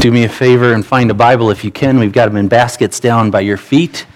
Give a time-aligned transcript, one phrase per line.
[0.00, 1.98] do me a favor and find a Bible if you can.
[1.98, 4.06] We've got them in baskets down by your feet.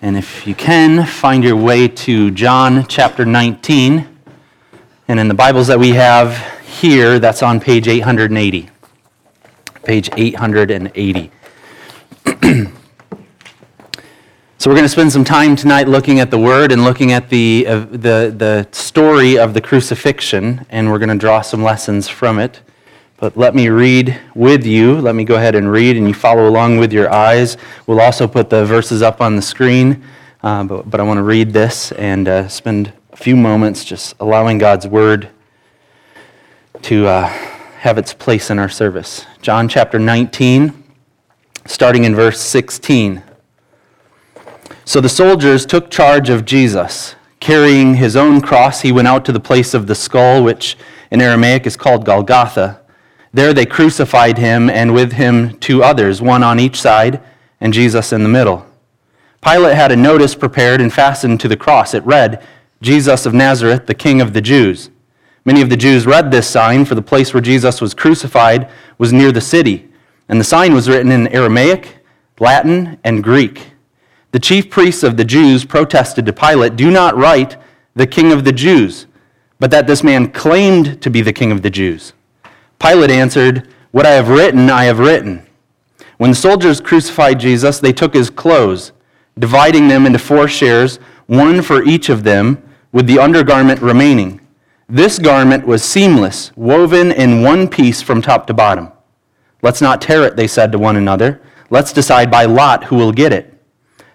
[0.00, 4.06] And if you can, find your way to John chapter 19.
[5.08, 8.70] And in the Bibles that we have here, that's on page 880.
[9.82, 11.30] Page 880.
[14.58, 17.28] so we're going to spend some time tonight looking at the Word and looking at
[17.28, 22.06] the, uh, the, the story of the crucifixion, and we're going to draw some lessons
[22.06, 22.60] from it.
[23.16, 25.00] But let me read with you.
[25.00, 27.56] Let me go ahead and read, and you follow along with your eyes.
[27.86, 30.02] We'll also put the verses up on the screen,
[30.42, 34.16] uh, but, but I want to read this and uh, spend a few moments just
[34.18, 35.28] allowing God's word
[36.82, 37.28] to uh,
[37.78, 39.24] have its place in our service.
[39.40, 40.82] John chapter 19,
[41.66, 43.22] starting in verse 16.
[44.84, 47.14] So the soldiers took charge of Jesus.
[47.38, 50.76] Carrying his own cross, he went out to the place of the skull, which
[51.12, 52.80] in Aramaic is called Golgotha
[53.34, 57.20] there they crucified him, and with him two others, one on each side,
[57.60, 58.64] and Jesus in the middle.
[59.42, 61.94] Pilate had a notice prepared and fastened to the cross.
[61.94, 62.46] It read,
[62.80, 64.88] Jesus of Nazareth, the King of the Jews.
[65.44, 69.12] Many of the Jews read this sign, for the place where Jesus was crucified was
[69.12, 69.88] near the city,
[70.28, 71.98] and the sign was written in Aramaic,
[72.38, 73.72] Latin, and Greek.
[74.30, 77.56] The chief priests of the Jews protested to Pilate, Do not write
[77.96, 79.06] the King of the Jews,
[79.58, 82.12] but that this man claimed to be the King of the Jews.
[82.78, 85.46] Pilate answered, What I have written, I have written.
[86.18, 88.92] When the soldiers crucified Jesus, they took his clothes,
[89.38, 94.40] dividing them into four shares, one for each of them, with the undergarment remaining.
[94.88, 98.92] This garment was seamless, woven in one piece from top to bottom.
[99.62, 101.40] Let's not tear it, they said to one another.
[101.70, 103.50] Let's decide by lot who will get it.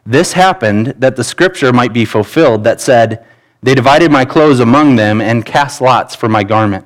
[0.05, 3.25] This happened that the scripture might be fulfilled that said,
[3.61, 6.85] They divided my clothes among them and cast lots for my garment.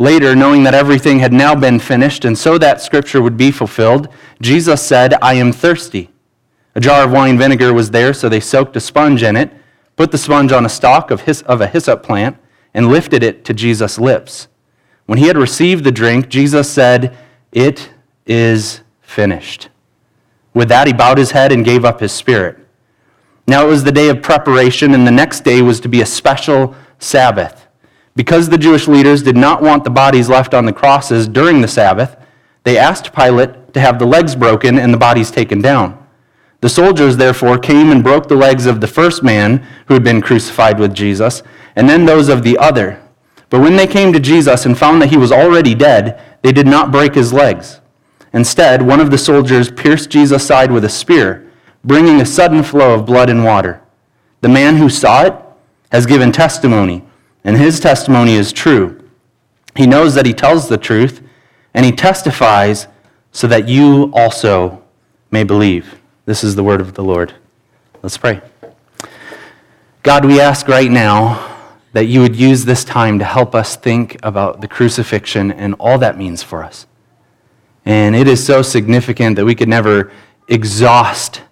[0.00, 4.08] Later, knowing that everything had now been finished, and so that scripture would be fulfilled,
[4.40, 6.08] Jesus said, I am thirsty.
[6.74, 9.52] A jar of wine vinegar was there, so they soaked a sponge in it,
[9.96, 12.38] put the sponge on a stalk of, his, of a hyssop plant,
[12.72, 14.48] and lifted it to Jesus' lips.
[15.04, 17.14] When he had received the drink, Jesus said,
[17.52, 17.90] It
[18.24, 19.68] is finished.
[20.54, 22.56] With that, he bowed his head and gave up his spirit.
[23.46, 26.06] Now it was the day of preparation, and the next day was to be a
[26.06, 27.59] special Sabbath.
[28.20, 31.66] Because the Jewish leaders did not want the bodies left on the crosses during the
[31.66, 32.18] Sabbath,
[32.64, 36.06] they asked Pilate to have the legs broken and the bodies taken down.
[36.60, 40.20] The soldiers, therefore, came and broke the legs of the first man who had been
[40.20, 41.42] crucified with Jesus,
[41.74, 43.02] and then those of the other.
[43.48, 46.66] But when they came to Jesus and found that he was already dead, they did
[46.66, 47.80] not break his legs.
[48.34, 51.50] Instead, one of the soldiers pierced Jesus' side with a spear,
[51.82, 53.80] bringing a sudden flow of blood and water.
[54.42, 55.34] The man who saw it
[55.90, 57.06] has given testimony
[57.44, 59.00] and his testimony is true.
[59.76, 61.22] He knows that he tells the truth,
[61.74, 62.86] and he testifies
[63.32, 64.82] so that you also
[65.30, 66.00] may believe.
[66.26, 67.34] This is the word of the Lord.
[68.02, 68.40] Let's pray.
[70.02, 71.46] God, we ask right now
[71.92, 75.98] that you would use this time to help us think about the crucifixion and all
[75.98, 76.86] that means for us.
[77.84, 80.12] And it is so significant that we could never
[80.48, 81.42] exhaust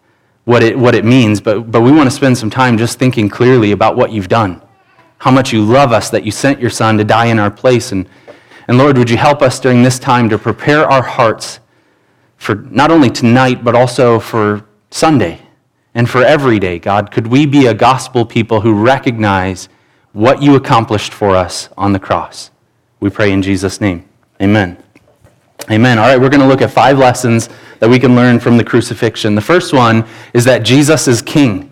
[0.44, 3.28] what it, what it means, but, but we want to spend some time just thinking
[3.28, 4.62] clearly about what you've done
[5.18, 7.92] how much you love us that you sent your Son to die in our place.
[7.92, 8.08] And,
[8.68, 11.60] and Lord, would you help us during this time to prepare our hearts
[12.36, 15.40] for not only tonight, but also for Sunday
[15.94, 17.10] and for every day, God?
[17.10, 19.68] Could we be a gospel people who recognize
[20.12, 22.50] what you accomplished for us on the cross?
[23.00, 24.08] We pray in Jesus' name.
[24.40, 24.82] Amen.
[25.70, 25.98] Amen.
[25.98, 27.48] All right, we're going to look at five lessons
[27.80, 29.34] that we can learn from the crucifixion.
[29.34, 31.67] The first one is that Jesus is king.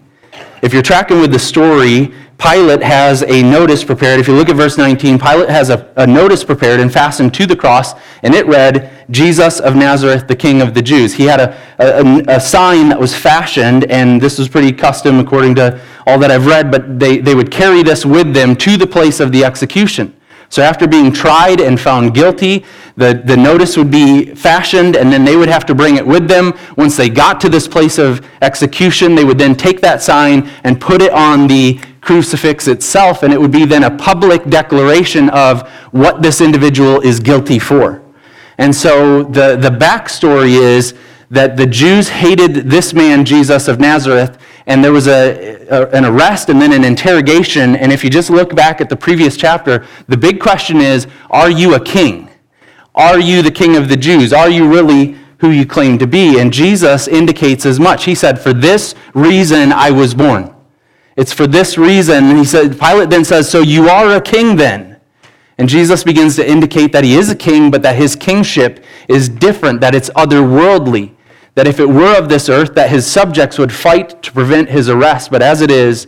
[0.62, 4.20] If you're tracking with the story, Pilate has a notice prepared.
[4.20, 7.47] If you look at verse 19, Pilate has a, a, notice prepared and fastened to
[7.47, 11.14] the cross, and it read, Jesus of Nazareth, the King of the Jews.
[11.14, 15.55] He had a, a, a, sign that was fashioned, and this was pretty custom according
[15.56, 18.87] to all that I've read, but they, they would carry this with them to the
[18.87, 20.15] place of the execution.
[20.48, 22.64] So after being tried and found guilty,
[22.96, 26.28] the, the notice would be fashioned, and then they would have to bring it with
[26.28, 26.54] them.
[26.76, 30.81] Once they got to this place of execution, they would then take that sign and
[30.81, 35.69] put it on the crucifix itself, and it would be then a public declaration of
[35.90, 38.02] what this individual is guilty for.
[38.58, 40.94] And so the, the backstory is
[41.31, 46.04] that the Jews hated this man, Jesus of Nazareth, and there was a, a, an
[46.04, 47.76] arrest and then an interrogation.
[47.76, 51.50] And if you just look back at the previous chapter, the big question is Are
[51.50, 52.28] you a king?
[52.94, 54.32] Are you the king of the Jews?
[54.32, 56.40] Are you really who you claim to be?
[56.40, 58.04] And Jesus indicates as much.
[58.04, 60.52] He said, For this reason I was born.
[61.16, 62.24] It's for this reason.
[62.24, 65.00] And he said, Pilate then says, So you are a king then?
[65.58, 69.28] And Jesus begins to indicate that he is a king, but that his kingship is
[69.28, 71.15] different, that it's otherworldly
[71.56, 74.88] that if it were of this earth, that his subjects would fight to prevent his
[74.91, 75.31] arrest.
[75.31, 76.06] But as it is,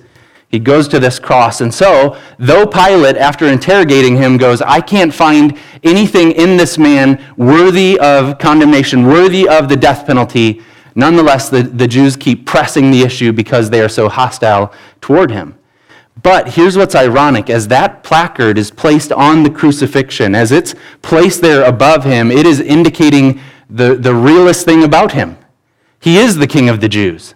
[0.50, 1.62] he goes to this cross.
[1.62, 7.23] And so, though Pilate, after interrogating him, goes, I can't find anything in this man
[7.39, 10.62] worthy of condemnation, worthy of the death penalty,
[10.95, 15.59] nonetheless, the, the Jews keep pressing the issue because they are so hostile toward him.
[16.23, 21.41] But here's what's ironic as that placard is placed on the crucifixion, as it's placed
[21.41, 23.41] there above him, it is indicating
[23.71, 25.38] the, the realest thing about him.
[26.00, 27.35] He is the king of the Jews.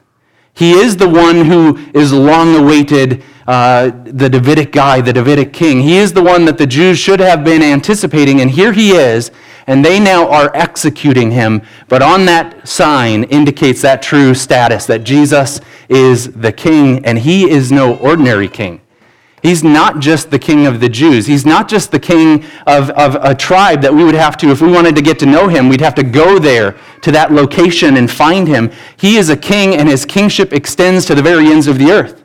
[0.55, 5.81] He is the one who is long awaited, uh, the Davidic guy, the Davidic king.
[5.81, 9.31] He is the one that the Jews should have been anticipating, and here he is,
[9.67, 11.63] and they now are executing him.
[11.89, 17.51] But on that sign indicates that true status that Jesus is the king, and he
[17.51, 18.82] is no ordinary king.
[19.43, 21.27] He's not just the king of the Jews.
[21.27, 24.61] He's not just the king of, of a tribe that we would have to, if
[24.61, 27.97] we wanted to get to know him, we'd have to go there to that location
[27.97, 28.71] and find him.
[28.97, 32.23] He is a king, and his kingship extends to the very ends of the earth.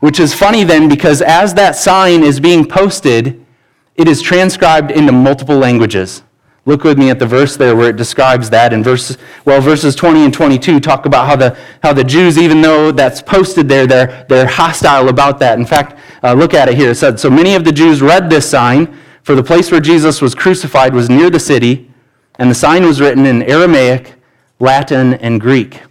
[0.00, 3.46] Which is funny then, because as that sign is being posted,
[3.94, 6.24] it is transcribed into multiple languages.
[6.64, 8.72] Look with me at the verse there where it describes that.
[8.72, 12.60] In verse, well, verses 20 and 22 talk about how the, how the Jews, even
[12.60, 15.58] though that's posted there, they're, they're hostile about that.
[15.58, 16.90] In fact, uh, look at it here.
[16.90, 20.22] It said, So many of the Jews read this sign, for the place where Jesus
[20.22, 21.90] was crucified was near the city,
[22.36, 24.14] and the sign was written in Aramaic,
[24.60, 25.82] Latin, and Greek.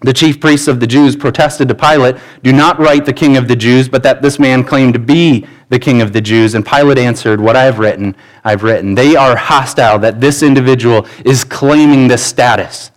[0.00, 3.48] The chief priests of the Jews protested to Pilate, Do not write the king of
[3.48, 6.54] the Jews, but that this man claimed to be the king of the Jews.
[6.54, 8.14] And Pilate answered, What I have written,
[8.44, 8.94] I've written.
[8.94, 12.90] They are hostile that this individual is claiming this status.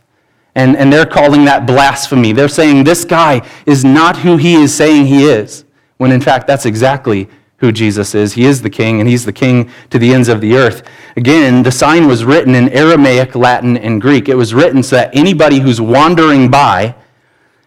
[0.55, 2.33] And, and they're calling that blasphemy.
[2.33, 5.63] They're saying this guy is not who he is saying he is,
[5.97, 7.29] when in fact that's exactly
[7.59, 8.33] who Jesus is.
[8.33, 10.83] He is the king, and he's the king to the ends of the earth.
[11.15, 14.29] Again, the sign was written in Aramaic, Latin, and Greek.
[14.29, 16.95] It was written so that anybody who's wandering by,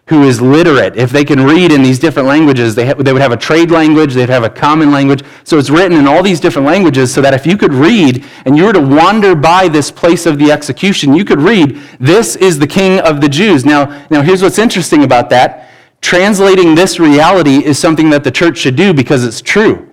[0.07, 3.21] who is literate, if they can read in these different languages, they, ha- they would
[3.21, 5.23] have a trade language, they'd have a common language.
[5.45, 8.57] So it's written in all these different languages so that if you could read and
[8.57, 12.59] you were to wander by this place of the execution, you could read, This is
[12.59, 13.63] the king of the Jews.
[13.63, 15.69] Now, now here's what's interesting about that.
[16.01, 19.89] Translating this reality is something that the church should do because it's true.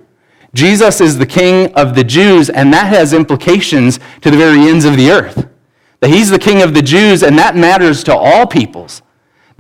[0.55, 4.85] Jesus is the king of the Jews, and that has implications to the very ends
[4.85, 5.49] of the earth.
[6.01, 9.03] That he's the king of the Jews, and that matters to all peoples.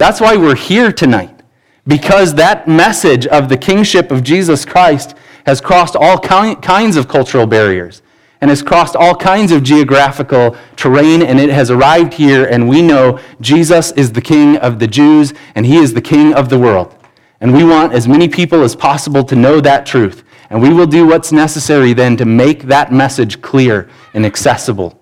[0.00, 1.43] That's why we're here tonight,
[1.87, 5.14] because that message of the kingship of Jesus Christ
[5.44, 8.00] has crossed all kinds of cultural barriers
[8.41, 12.81] and has crossed all kinds of geographical terrain, and it has arrived here, and we
[12.81, 16.58] know Jesus is the king of the Jews, and he is the king of the
[16.58, 16.97] world.
[17.43, 20.25] And we want as many people as possible to know that truth.
[20.49, 24.99] And we will do what's necessary then to make that message clear and accessible.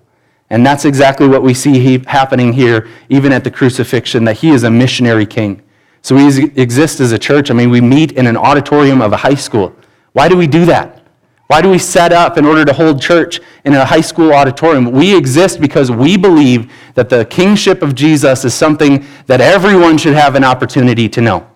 [0.49, 4.63] And that's exactly what we see happening here, even at the crucifixion, that he is
[4.63, 5.61] a missionary king.
[6.01, 7.51] So we exist as a church.
[7.51, 9.75] I mean, we meet in an auditorium of a high school.
[10.13, 11.03] Why do we do that?
[11.47, 14.91] Why do we set up in order to hold church in a high school auditorium?
[14.91, 20.13] We exist because we believe that the kingship of Jesus is something that everyone should
[20.13, 21.47] have an opportunity to know.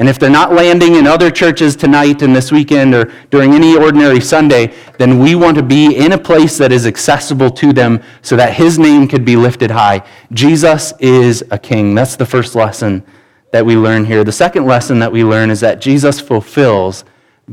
[0.00, 3.76] And if they're not landing in other churches tonight and this weekend or during any
[3.76, 8.02] ordinary Sunday, then we want to be in a place that is accessible to them
[8.22, 10.02] so that his name could be lifted high.
[10.32, 11.94] Jesus is a king.
[11.94, 13.04] That's the first lesson
[13.52, 14.24] that we learn here.
[14.24, 17.04] The second lesson that we learn is that Jesus fulfills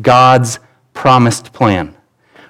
[0.01, 0.59] God's
[0.93, 1.97] promised plan.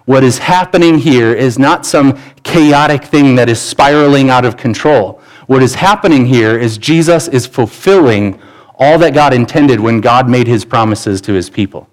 [0.06, 5.22] What is happening here is not some chaotic thing that is spiraling out of control.
[5.48, 8.40] What is happening here is Jesus is fulfilling
[8.78, 11.90] all that God intended when God made his promises to his people.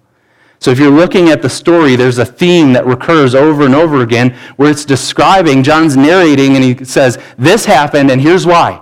[0.59, 4.03] So if you're looking at the story, there's a theme that recurs over and over
[4.03, 8.81] again where it's describing, John's narrating, and he says, This happened, and here's why.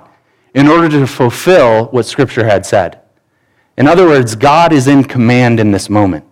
[0.54, 3.00] In order to fulfill what Scripture had said.
[3.76, 6.24] In other words, God is in command in this moment.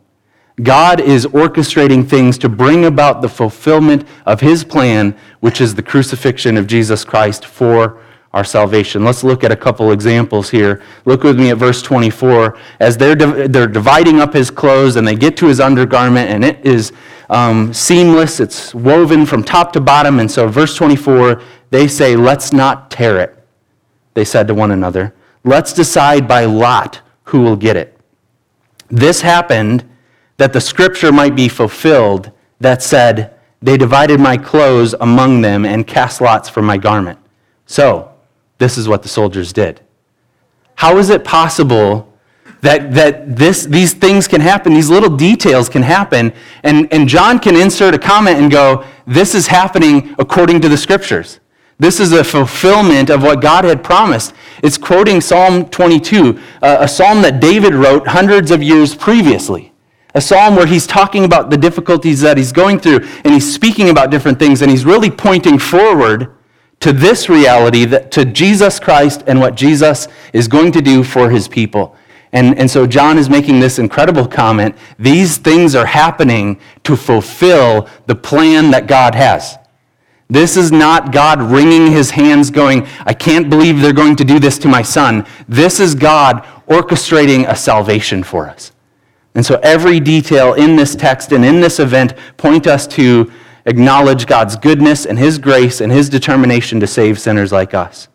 [0.63, 5.83] God is orchestrating things to bring about the fulfillment of his plan, which is the
[5.83, 9.05] crucifixion of Jesus Christ for our salvation.
[9.05, 10.83] Let's look at a couple examples here.
[11.05, 12.57] Look with me at verse 24.
[12.79, 16.65] As they're, they're dividing up his clothes and they get to his undergarment, and it
[16.65, 16.93] is
[17.29, 20.21] um, seamless, it's woven from top to bottom.
[20.21, 23.37] And so, verse 24, they say, Let's not tear it.
[24.15, 27.97] They said to one another, Let's decide by lot who will get it.
[28.89, 29.85] This happened
[30.37, 35.87] that the scripture might be fulfilled that said, They divided my clothes among them and
[35.87, 37.19] cast lots for my garment.
[37.67, 38.13] So,
[38.61, 39.81] this is what the soldiers did.
[40.77, 42.07] How is it possible
[42.61, 47.39] that, that this, these things can happen, these little details can happen, and, and John
[47.39, 51.41] can insert a comment and go, This is happening according to the scriptures.
[51.79, 54.35] This is a fulfillment of what God had promised.
[54.63, 59.73] It's quoting Psalm 22, a psalm that David wrote hundreds of years previously.
[60.15, 63.89] A psalm where he's talking about the difficulties that he's going through, and he's speaking
[63.89, 66.35] about different things, and he's really pointing forward
[66.81, 71.31] to this reality, that, to Jesus Christ and what Jesus is going to do for
[71.31, 71.95] his people.
[72.33, 74.77] And, and so John is making this incredible comment.
[74.99, 79.59] These things are happening to fulfill the plan that God has.
[80.29, 84.39] This is not God wringing his hands, going, I can't believe they're going to do
[84.39, 85.27] this to my son.
[85.49, 88.71] This is God orchestrating a salvation for us.
[89.35, 93.31] And so every detail in this text and in this event point us to
[93.67, 98.09] acknowledge God's goodness and his grace and his determination to save sinners like us.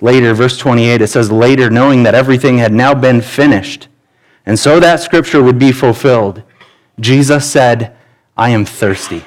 [0.00, 3.88] Later, verse 28, it says, Later, knowing that everything had now been finished,
[4.46, 6.42] and so that scripture would be fulfilled,
[7.00, 7.96] Jesus said,
[8.36, 9.24] I am thirsty.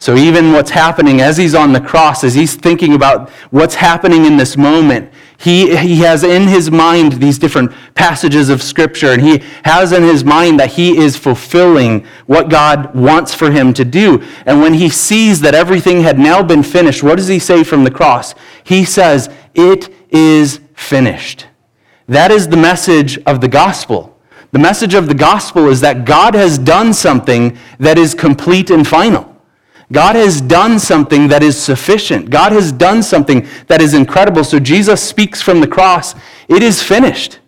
[0.00, 4.26] So, even what's happening as he's on the cross, as he's thinking about what's happening
[4.26, 9.20] in this moment, he, he has in his mind these different passages of Scripture, and
[9.20, 13.84] he has in his mind that he is fulfilling what God wants for him to
[13.84, 14.22] do.
[14.46, 17.82] And when he sees that everything had now been finished, what does he say from
[17.82, 18.36] the cross?
[18.62, 21.46] He says, It is finished.
[22.06, 24.16] That is the message of the gospel.
[24.52, 28.86] The message of the gospel is that God has done something that is complete and
[28.86, 29.27] final.
[29.90, 32.28] God has done something that is sufficient.
[32.30, 34.44] God has done something that is incredible.
[34.44, 36.14] So Jesus speaks from the cross,
[36.48, 37.38] it is finished.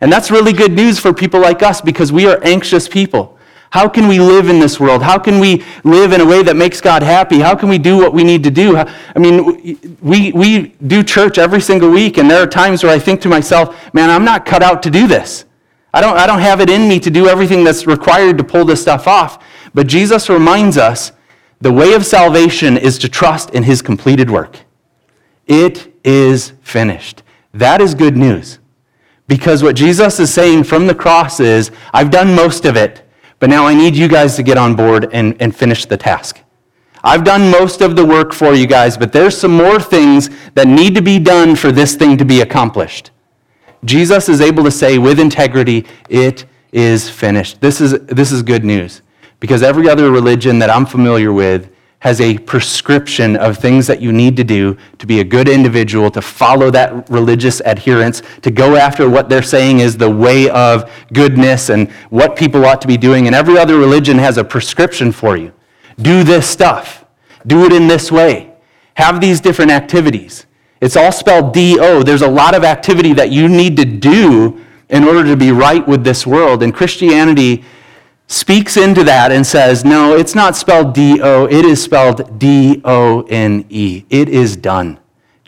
[0.00, 3.38] And that's really good news for people like us because we are anxious people.
[3.70, 5.02] How can we live in this world?
[5.02, 7.40] How can we live in a way that makes God happy?
[7.40, 8.76] How can we do what we need to do?
[8.76, 13.00] I mean, we, we do church every single week, and there are times where I
[13.00, 15.44] think to myself, man, I'm not cut out to do this.
[15.92, 18.64] I don't, I don't have it in me to do everything that's required to pull
[18.64, 19.42] this stuff off.
[19.74, 21.10] But Jesus reminds us
[21.64, 24.58] the way of salvation is to trust in his completed work.
[25.46, 27.22] It is finished.
[27.54, 28.58] That is good news.
[29.28, 33.48] Because what Jesus is saying from the cross is, I've done most of it, but
[33.48, 36.38] now I need you guys to get on board and, and finish the task.
[37.02, 40.68] I've done most of the work for you guys, but there's some more things that
[40.68, 43.10] need to be done for this thing to be accomplished.
[43.86, 47.62] Jesus is able to say with integrity, it is finished.
[47.62, 49.00] This is, this is good news
[49.44, 54.10] because every other religion that I'm familiar with has a prescription of things that you
[54.10, 58.74] need to do to be a good individual, to follow that religious adherence, to go
[58.74, 62.96] after what they're saying is the way of goodness and what people ought to be
[62.96, 63.26] doing.
[63.26, 65.52] And every other religion has a prescription for you.
[66.00, 67.04] Do this stuff,
[67.46, 68.50] do it in this way,
[68.94, 70.46] have these different activities.
[70.80, 72.02] It's all spelled D O.
[72.02, 74.58] There's a lot of activity that you need to do
[74.88, 76.62] in order to be right with this world.
[76.62, 77.62] And Christianity
[78.26, 82.80] speaks into that and says, no, it's not spelled D O, it is spelled D
[82.84, 84.04] O N E.
[84.10, 84.98] It is done.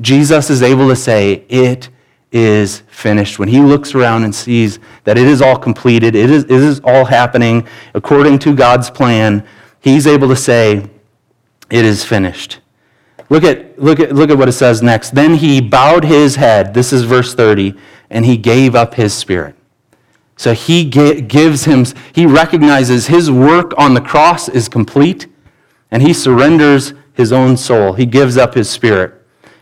[0.01, 1.89] Jesus is able to say, it
[2.33, 3.39] is finished.
[3.39, 6.81] When he looks around and sees that it is all completed, it is, it is
[6.85, 9.47] all happening according to God's plan,
[9.81, 10.89] he's able to say,
[11.71, 12.61] it is finished.
[13.29, 15.11] Look at, look, at, look at what it says next.
[15.15, 17.75] Then he bowed his head, this is verse 30,
[18.11, 19.56] and he gave up his spirit.
[20.37, 25.27] So he gives him, he recognizes his work on the cross is complete,
[25.91, 27.95] and he surrenders his own soul.
[27.95, 29.15] He gives up his spirit.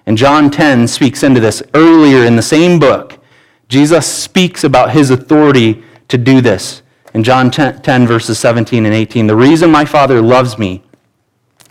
[0.07, 1.63] And John 10 speaks into this.
[1.73, 3.19] Earlier in the same book,
[3.69, 6.83] Jesus speaks about his authority to do this.
[7.15, 10.83] In John 10, 10 verses 17 and 18, the reason my Father loves me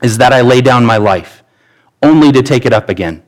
[0.01, 1.43] is that I lay down my life,
[2.01, 3.21] only to take it up again.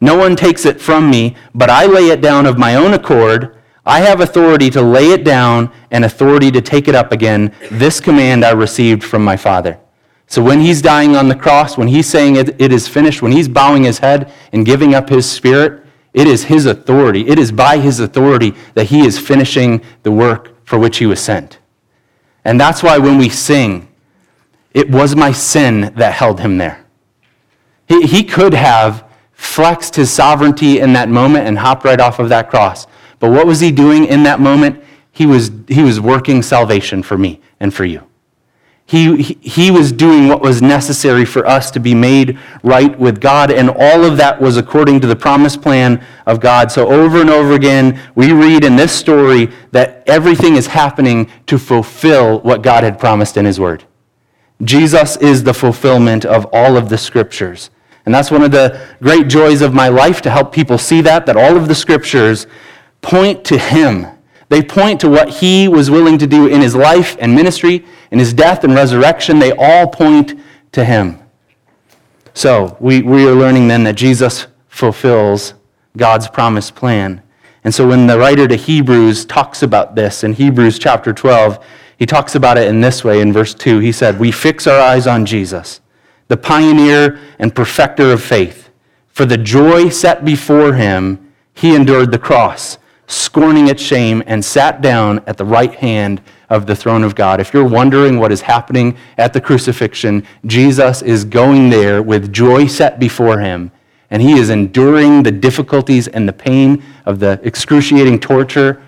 [0.00, 3.55] No one takes it from me, but I lay it down of my own accord.
[3.86, 7.54] I have authority to lay it down and authority to take it up again.
[7.70, 9.78] This command I received from my Father.
[10.26, 13.30] So when he's dying on the cross, when he's saying it, it is finished, when
[13.30, 17.28] he's bowing his head and giving up his spirit, it is his authority.
[17.28, 21.20] It is by his authority that he is finishing the work for which he was
[21.20, 21.60] sent.
[22.44, 23.88] And that's why when we sing,
[24.72, 26.84] it was my sin that held him there.
[27.86, 32.30] He, he could have flexed his sovereignty in that moment and hopped right off of
[32.30, 32.86] that cross.
[33.18, 34.82] But what was he doing in that moment?
[35.12, 38.06] He was, he was working salvation for me and for you.
[38.88, 43.50] He, he was doing what was necessary for us to be made right with God,
[43.50, 46.70] and all of that was according to the promised plan of God.
[46.70, 51.58] So, over and over again, we read in this story that everything is happening to
[51.58, 53.82] fulfill what God had promised in His Word.
[54.62, 57.70] Jesus is the fulfillment of all of the Scriptures.
[58.04, 61.26] And that's one of the great joys of my life to help people see that,
[61.26, 62.46] that all of the Scriptures
[63.06, 64.06] point to Him.
[64.48, 68.18] They point to what He was willing to do in His life and ministry in
[68.18, 70.34] his death and resurrection, they all point
[70.72, 71.18] to him.
[72.34, 75.54] So we, we are learning then that Jesus fulfills
[75.96, 77.22] God's promised plan.
[77.64, 81.64] And so when the writer to Hebrews talks about this in Hebrews chapter 12,
[81.98, 83.78] he talks about it in this way in verse 2.
[83.78, 85.80] He said, We fix our eyes on Jesus,
[86.28, 88.68] the pioneer and perfecter of faith.
[89.08, 94.80] For the joy set before him, he endured the cross, scorning its shame, and sat
[94.80, 96.20] down at the right hand
[96.50, 97.40] of the throne of God.
[97.40, 102.66] If you're wondering what is happening at the crucifixion, Jesus is going there with joy
[102.66, 103.70] set before him,
[104.10, 108.82] and he is enduring the difficulties and the pain of the excruciating torture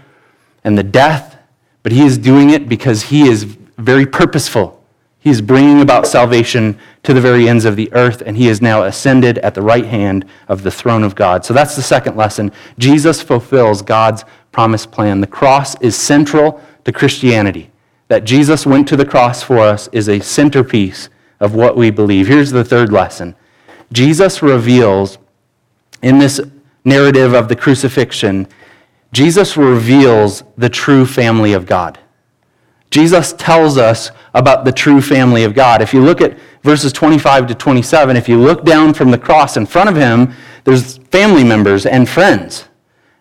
[0.65, 1.39] and the death,
[1.83, 4.78] but he is doing it because he is very purposeful.
[5.29, 8.63] He is bringing about salvation to the very ends of the earth, and he is
[8.63, 11.45] now ascended at the right hand of the throne of God.
[11.45, 12.51] So that's the second lesson.
[12.79, 15.21] Jesus fulfills God's promised plan.
[15.21, 17.71] The cross is central to Christianity.
[18.09, 22.27] That Jesus went to the cross for us is a centerpiece of what we believe.
[22.27, 23.35] Here's the third lesson
[23.93, 25.19] Jesus reveals
[26.01, 26.41] in this
[26.87, 28.49] narrative of the crucifixion,
[29.13, 31.99] Jesus reveals the true family of God.
[32.91, 35.83] Jesus tells us about the true family of God.
[35.83, 39.57] If you look at verses 25 to 27, if you look down from the cross
[39.57, 40.33] in front of him,
[40.65, 42.69] there's family members and friends.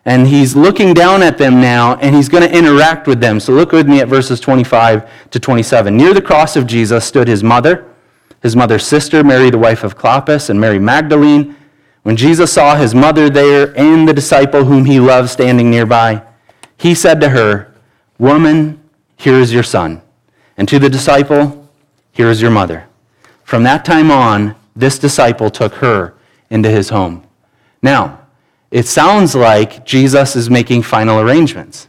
[0.04, 3.38] And he's looking down at them now, and he's going to interact with them.
[3.40, 5.94] So look with me at verses 25 to 27.
[5.94, 7.94] Near the cross of Jesus stood his mother,
[8.42, 11.54] his mother's sister, Mary, the wife of Clopas, and Mary Magdalene.
[12.04, 16.22] When Jesus saw his mother there and the disciple whom he loved standing nearby,
[16.78, 17.74] he said to her,
[18.18, 18.80] Woman,
[19.18, 20.00] here is your son.
[20.56, 21.68] And to the disciple,
[22.12, 22.86] here is your mother.
[23.44, 26.14] From that time on, this disciple took her
[26.50, 27.24] into his home.
[27.82, 28.20] Now,
[28.70, 31.88] it sounds like Jesus is making final arrangements.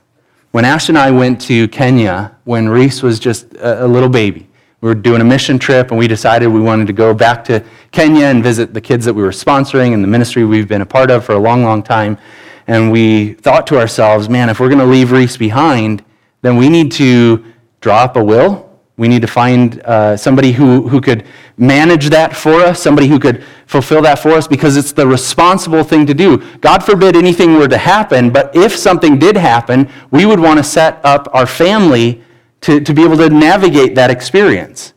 [0.52, 4.48] When Ash and I went to Kenya, when Reese was just a, little baby,
[4.82, 7.64] we were doing a mission trip and we decided we wanted to go back to
[7.92, 10.86] Kenya and visit the kids that we were sponsoring and the ministry we've been a
[10.86, 12.18] part of for a long, long time.
[12.66, 16.04] And we thought to ourselves, man, if we're going to leave Reese behind,
[16.42, 17.44] then we need to
[17.82, 21.26] draw up a will we need to find uh, somebody who, who could
[21.56, 25.86] manage that for us, somebody who could fulfill that for us, because it's the responsible
[25.86, 26.38] thing to do.
[26.60, 30.66] God forbid anything were to happen, but if something did happen, we would want to
[30.66, 32.22] set up our family
[32.60, 34.94] to, to be able to navigate that experience.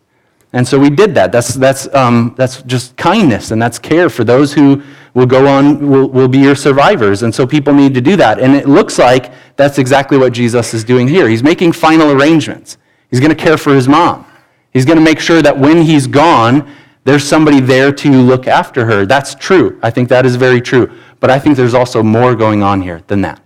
[0.53, 1.31] And so we did that.
[1.31, 4.83] That's, that's, um, that's just kindness and that's care for those who
[5.15, 7.23] will go on, will, will be your survivors.
[7.23, 8.39] And so people need to do that.
[8.41, 11.29] And it looks like that's exactly what Jesus is doing here.
[11.29, 12.79] He's making final arrangements.
[13.11, 14.27] He's going to care for his mom.
[14.73, 16.71] He's going to make sure that when he's gone,
[17.05, 19.05] there's somebody there to look after her.
[19.05, 19.79] That's true.
[19.83, 20.91] I think that is very true.
[21.21, 23.43] But I think there's also more going on here than that.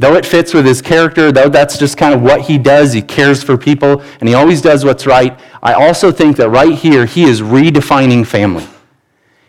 [0.00, 3.00] Though it fits with his character, though that's just kind of what he does, he
[3.00, 7.06] cares for people, and he always does what's right, I also think that right here,
[7.06, 8.66] he is redefining family.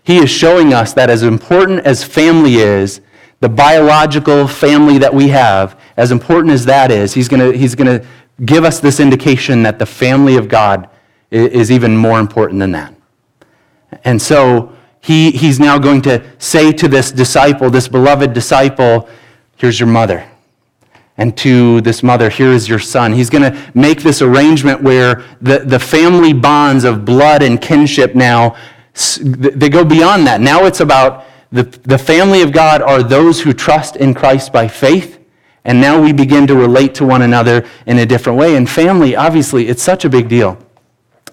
[0.06, 3.02] He is showing us that as important as family is,
[3.39, 7.76] the biological family that we have, as important as that is, he's going to he's
[7.76, 8.06] to
[8.46, 10.89] give us this indication that the family of God
[11.32, 12.94] is even more important than that.
[14.04, 19.10] And so he, he's now going to say to this disciple, this beloved disciple,
[19.58, 20.28] here's your mother.
[21.18, 23.13] And to this mother, here is your son.
[23.13, 28.15] He's going to make this arrangement where the, the family bonds of blood and kinship
[28.15, 28.58] now,
[29.22, 30.42] they go beyond that.
[30.42, 34.68] Now it's about the, the family of God are those who trust in Christ by
[34.68, 35.16] faith
[35.66, 38.56] and now we begin to relate to one another in a different way.
[38.56, 40.60] And family, obviously, it's such a big deal.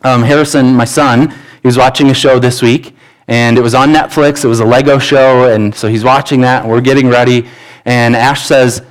[0.05, 2.97] Um, Harrison, my son, he was watching a show this week,
[3.29, 4.43] and it was on Netflix.
[4.43, 7.47] It was a Lego show, and so he's watching that, and we're getting ready.
[7.85, 8.83] And Ash says,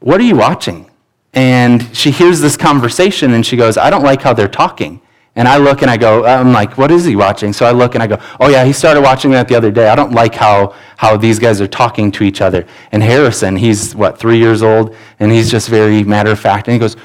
[0.00, 0.90] What are you watching?
[1.32, 5.00] And she hears this conversation, and she goes, I don't like how they're talking.
[5.38, 7.52] And I look and I go, I'm like, what is he watching?
[7.52, 9.88] So I look and I go, oh yeah, he started watching that the other day.
[9.88, 12.66] I don't like how, how these guys are talking to each other.
[12.90, 16.66] And Harrison, he's what, three years old, and he's just very matter of fact.
[16.66, 16.96] And he goes,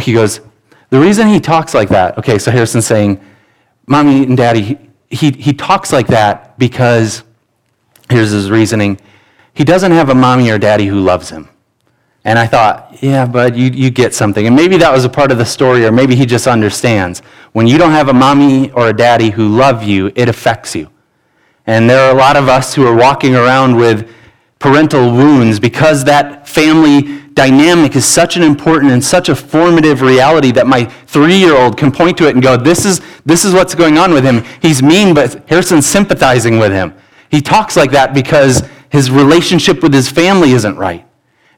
[0.00, 0.40] he goes,
[0.88, 3.20] the reason he talks like that, okay, so Harrison's saying,
[3.86, 4.78] mommy and daddy,
[5.10, 7.22] he, he talks like that because,
[8.08, 8.98] here's his reasoning,
[9.52, 11.50] he doesn't have a mommy or daddy who loves him.
[12.24, 14.46] And I thought, yeah, bud, you, you get something.
[14.46, 17.20] And maybe that was a part of the story, or maybe he just understands.
[17.52, 20.88] When you don't have a mommy or a daddy who love you, it affects you.
[21.66, 24.10] And there are a lot of us who are walking around with
[24.58, 30.52] parental wounds because that family dynamic is such an important and such a formative reality
[30.52, 33.52] that my three year old can point to it and go, this is, this is
[33.52, 34.42] what's going on with him.
[34.62, 36.94] He's mean, but Harrison's sympathizing with him.
[37.30, 41.06] He talks like that because his relationship with his family isn't right.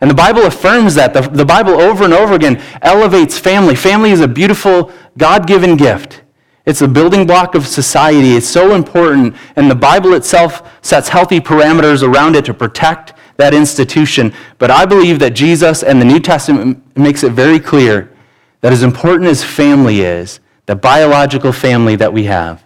[0.01, 1.15] And the Bible affirms that.
[1.15, 3.75] The, the Bible over and over again elevates family.
[3.75, 6.23] Family is a beautiful, God given gift.
[6.67, 8.33] It's a building block of society.
[8.33, 9.37] It's so important.
[9.55, 14.33] And the Bible itself sets healthy parameters around it to protect that institution.
[14.59, 18.13] But I believe that Jesus and the New Testament makes it very clear
[18.61, 22.65] that as important as family is, the biological family that we have,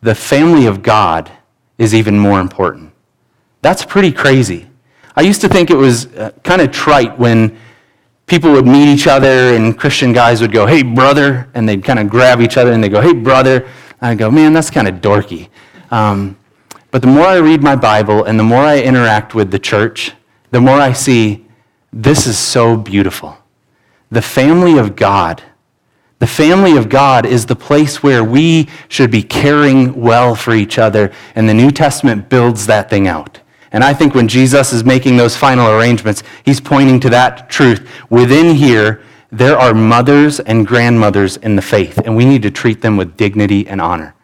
[0.00, 1.30] the family of God
[1.76, 2.92] is even more important.
[3.60, 4.67] That's pretty crazy.
[5.18, 7.58] I used to think it was uh, kind of trite when
[8.26, 11.98] people would meet each other and Christian guys would go, hey, brother, and they'd kind
[11.98, 13.64] of grab each other and they'd go, hey, brother.
[14.00, 15.48] And I'd go, man, that's kind of dorky.
[15.90, 16.38] Um,
[16.92, 20.12] but the more I read my Bible and the more I interact with the church,
[20.52, 21.44] the more I see
[21.92, 23.36] this is so beautiful.
[24.12, 25.42] The family of God.
[26.20, 30.78] The family of God is the place where we should be caring well for each
[30.78, 33.40] other, and the New Testament builds that thing out.
[33.72, 37.88] And I think when Jesus is making those final arrangements, he's pointing to that truth.
[38.10, 42.80] Within here, there are mothers and grandmothers in the faith, and we need to treat
[42.80, 44.14] them with dignity and honor.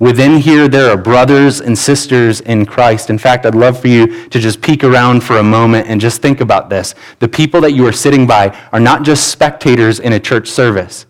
[0.00, 3.10] Within here, there are brothers and sisters in Christ.
[3.10, 6.20] In fact, I'd love for you to just peek around for a moment and just
[6.20, 6.96] think about this.
[7.20, 11.06] The people that you are sitting by are not just spectators in a church service.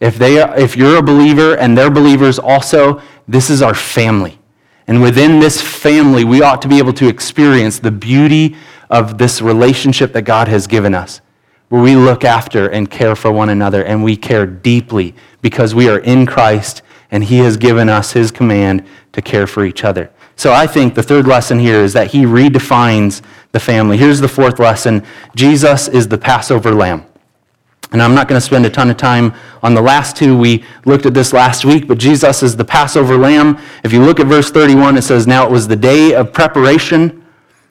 [0.00, 4.38] If, they are, if you're a believer and they're believers also, this is our family.
[4.92, 8.56] And within this family, we ought to be able to experience the beauty
[8.90, 11.22] of this relationship that God has given us,
[11.70, 15.88] where we look after and care for one another, and we care deeply because we
[15.88, 20.10] are in Christ and He has given us His command to care for each other.
[20.36, 23.96] So I think the third lesson here is that He redefines the family.
[23.96, 25.02] Here's the fourth lesson
[25.34, 27.06] Jesus is the Passover lamb.
[27.92, 30.36] And I'm not going to spend a ton of time on the last two.
[30.36, 33.58] We looked at this last week, but Jesus is the Passover lamb.
[33.84, 37.24] If you look at verse 31, it says, Now it was the day of preparation,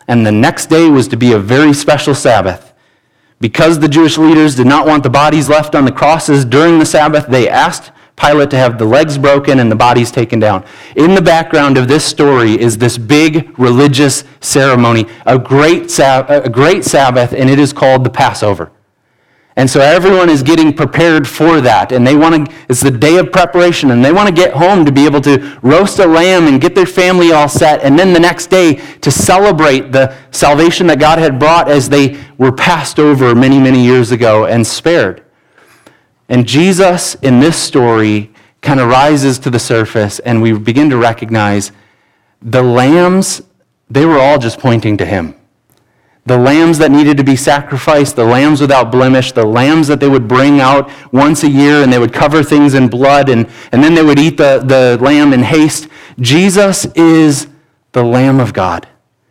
[0.08, 2.74] and the next day was to be a very special Sabbath.
[3.40, 6.86] Because the Jewish leaders did not want the bodies left on the crosses during the
[6.86, 10.64] Sabbath, they asked Pilate to have the legs broken and the bodies taken down.
[10.96, 16.84] In the background of this story is this big religious ceremony, a great, a great
[16.84, 18.72] Sabbath, and it is called the Passover.
[19.58, 21.92] And so everyone is getting prepared for that.
[21.92, 24.86] And they want to, it's the day of preparation, and they want to get home
[24.86, 27.82] to be able to roast a lamb and get their family all set.
[27.82, 32.18] And then the next day to celebrate the salvation that God had brought as they
[32.38, 35.24] were passed over many, many years ago and spared.
[36.30, 40.98] And Jesus in this story kind of rises to the surface, and we begin to
[40.98, 41.74] recognize
[42.42, 43.42] the lambs,
[43.90, 45.36] they were all just pointing to him
[46.26, 50.08] the lambs that needed to be sacrificed, the lambs without blemish, the lambs that they
[50.08, 53.84] would bring out once a year and they would cover things in blood and, and
[53.84, 55.88] then they would eat the, the lamb in haste.
[56.20, 57.48] Jesus is
[57.92, 58.88] the Lamb of God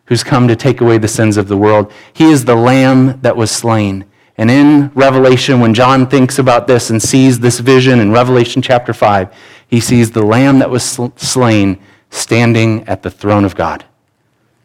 [0.06, 1.92] who's come to take away the sins of the world.
[2.12, 4.04] He is the lamb that was slain.
[4.36, 8.92] And in Revelation, when John thinks about this and sees this vision in Revelation chapter
[8.92, 9.32] 5,
[9.68, 10.82] he sees the lamb that was
[11.14, 11.78] slain
[12.10, 13.84] standing at the throne of God.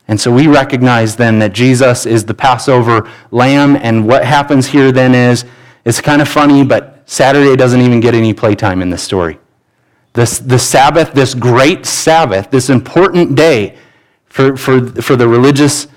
[0.07, 3.75] And so we recognize then that Jesus is the Passover lamb.
[3.75, 5.45] And what happens here then is,
[5.83, 9.39] it's kind of funny, but Saturday doesn't even get any playtime in this story.
[10.13, 13.77] This, the Sabbath, this great Sabbath, this important day
[14.25, 15.87] for, for, for the religious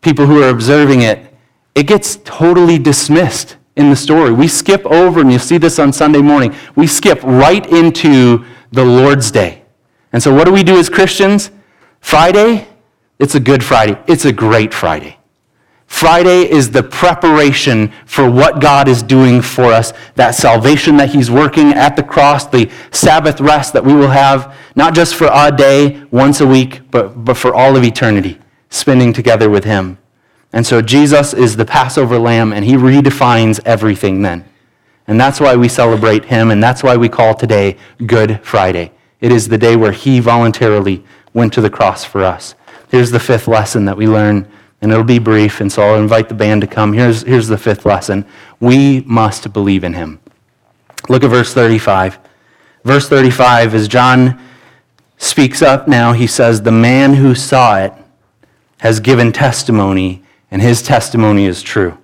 [0.00, 1.34] people who are observing it,
[1.74, 4.32] it gets totally dismissed in the story.
[4.32, 8.84] We skip over, and you'll see this on Sunday morning, we skip right into the
[8.84, 9.62] Lord's Day.
[10.12, 11.50] And so, what do we do as Christians?
[12.00, 12.66] Friday,
[13.18, 13.98] it's a good Friday.
[14.06, 15.18] It's a great Friday.
[15.86, 21.30] Friday is the preparation for what God is doing for us, that salvation that He's
[21.30, 25.50] working at the cross, the Sabbath rest that we will have, not just for a
[25.56, 29.98] day, once a week, but, but for all of eternity, spending together with Him.
[30.52, 34.44] And so Jesus is the Passover lamb, and He redefines everything then.
[35.06, 38.92] And that's why we celebrate Him, and that's why we call today Good Friday.
[39.20, 42.56] It is the day where He voluntarily went to the cross for us.
[42.88, 44.48] Here's the fifth lesson that we learn,
[44.80, 46.92] and it'll be brief, and so I'll invite the band to come.
[46.92, 48.24] Here's, here's the fifth lesson
[48.60, 50.20] we must believe in him.
[51.08, 52.18] Look at verse 35.
[52.84, 54.40] Verse 35, as John
[55.18, 57.92] speaks up now, he says, The man who saw it
[58.78, 61.98] has given testimony, and his testimony is true.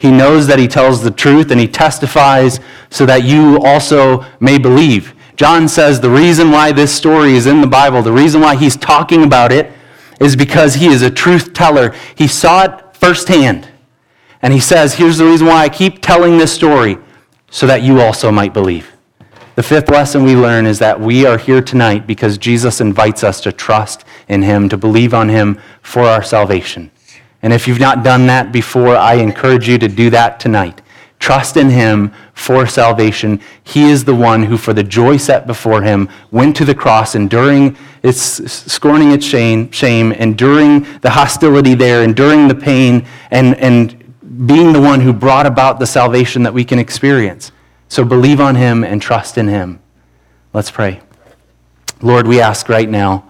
[0.00, 4.56] He knows that he tells the truth and he testifies so that you also may
[4.58, 5.14] believe.
[5.36, 8.76] John says the reason why this story is in the Bible, the reason why he's
[8.76, 9.70] talking about it,
[10.20, 11.94] is because he is a truth teller.
[12.14, 13.68] He saw it firsthand.
[14.42, 16.98] And he says, Here's the reason why I keep telling this story,
[17.50, 18.92] so that you also might believe.
[19.56, 23.40] The fifth lesson we learn is that we are here tonight because Jesus invites us
[23.42, 26.90] to trust in him, to believe on him for our salvation.
[27.42, 30.80] And if you've not done that before, I encourage you to do that tonight.
[31.20, 33.40] Trust in him for salvation.
[33.62, 37.14] He is the one who, for the joy set before him, went to the cross,
[37.14, 44.46] enduring its scorning its shame, shame, enduring the hostility there, enduring the pain, and, and
[44.46, 47.52] being the one who brought about the salvation that we can experience.
[47.88, 49.80] So believe on him and trust in him.
[50.54, 51.00] Let's pray.
[52.00, 53.28] Lord, we ask right now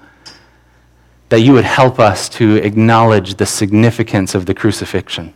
[1.30, 5.34] that you would help us to acknowledge the significance of the crucifixion.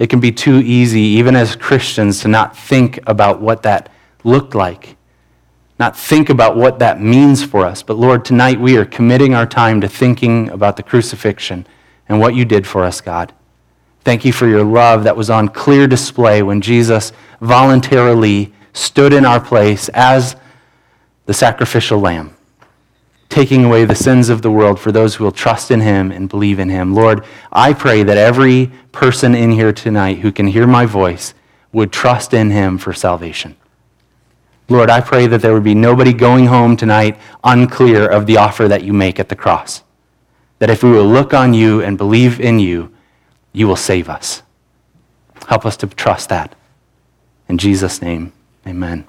[0.00, 3.90] It can be too easy, even as Christians, to not think about what that
[4.24, 4.96] looked like,
[5.78, 7.82] not think about what that means for us.
[7.82, 11.66] But Lord, tonight we are committing our time to thinking about the crucifixion
[12.08, 13.34] and what you did for us, God.
[14.02, 19.26] Thank you for your love that was on clear display when Jesus voluntarily stood in
[19.26, 20.34] our place as
[21.26, 22.34] the sacrificial lamb
[23.30, 26.28] taking away the sins of the world for those who will trust in him and
[26.28, 26.94] believe in him.
[26.94, 31.32] Lord, I pray that every person in here tonight who can hear my voice
[31.72, 33.56] would trust in him for salvation.
[34.68, 38.68] Lord, I pray that there would be nobody going home tonight unclear of the offer
[38.68, 39.82] that you make at the cross.
[40.58, 42.92] That if we will look on you and believe in you,
[43.52, 44.42] you will save us.
[45.46, 46.54] Help us to trust that.
[47.48, 48.32] In Jesus' name,
[48.66, 49.04] amen.